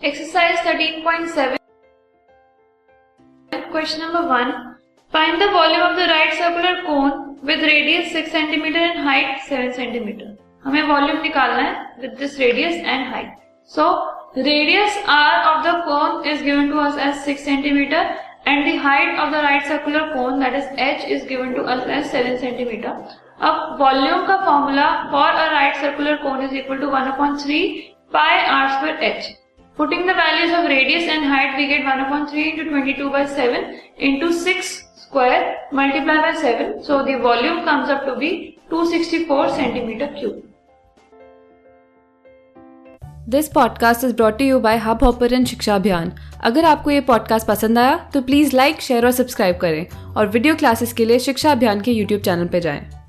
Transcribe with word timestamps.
Exercise 0.00 0.58
13.7 0.58 1.56
question 3.72 4.00
number 4.02 4.20
one 4.28 4.52
radius 14.38 14.96
r 15.08 15.44
of 15.46 15.60
the 15.64 15.74
two 16.70 16.78
us 16.80 16.96
as 16.98 17.28
6 17.28 17.44
and 18.46 18.64
the 18.64 19.18
of 19.18 19.30
the 19.30 19.42
right 19.44 19.62
circular 19.64 20.08
cone 20.14 20.40
that 20.40 20.54
two 21.54 21.64
us 21.74 21.86
as 21.88 22.10
7 22.14 22.38
centimetre 22.40 23.04
अब 23.42 23.76
volume 23.80 24.26
का 24.26 24.36
formula 24.46 24.88
for 25.12 25.28
a 25.34 25.50
right 25.52 25.76
circular 25.76 26.16
cone 26.22 26.42
is 26.44 26.56
equal 26.56 26.78
to 26.78 26.90
1 26.94 27.12
upon 27.12 27.36
3 27.44 27.78
pi 28.12 28.40
r 28.48 28.68
square 28.68 29.04
h 29.04 29.30
Putting 29.80 30.02
the 30.06 30.12
values 30.12 30.50
of 30.56 30.66
radius 30.70 31.04
and 31.10 31.24
height, 31.24 31.56
we 31.56 31.66
get 31.66 31.86
1 31.90 32.00
upon 32.00 32.26
3 32.30 32.42
into 32.50 32.64
22 32.64 33.04
by 33.12 33.24
7 33.24 33.78
into 33.98 34.30
6 34.30 34.72
square 35.04 35.56
multiplied 35.72 36.20
by 36.20 36.34
7. 36.34 36.82
So 36.82 36.98
the 37.02 37.14
volume 37.22 37.64
comes 37.64 37.88
up 37.88 38.04
to 38.04 38.16
be 38.18 38.58
264 38.68 39.48
centimeter 39.60 40.10
cube. 40.18 40.36
This 43.28 43.48
podcast 43.54 44.04
is 44.04 44.14
brought 44.16 44.40
you 44.42 44.60
by 44.60 44.76
Hubhopper 45.04 45.32
and 45.32 45.46
Shiksha 45.46 45.74
Abhiyan 45.74 46.12
अगर 46.44 46.64
आपको 46.64 46.90
ये 46.90 47.00
podcast 47.10 47.46
पसंद 47.46 47.78
आया 47.78 47.96
तो 48.14 48.22
please 48.22 48.56
like 48.56 48.80
share 48.80 49.06
और 49.06 49.12
subscribe 49.24 49.58
करें 49.60 50.14
और 50.16 50.26
video 50.28 50.54
classes 50.54 50.92
के 50.92 51.04
लिए 51.04 51.18
शिक्षा 51.18 51.52
अभियान 51.52 51.80
के 51.80 51.92
यूट्यूब 51.92 52.20
चैनल 52.20 52.46
पर 52.46 52.58
जाएँ। 52.58 52.99